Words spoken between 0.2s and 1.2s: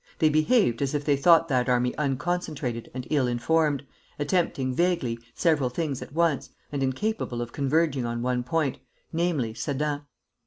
behaved as if they